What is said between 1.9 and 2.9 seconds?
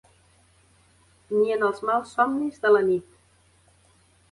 mals somnis de la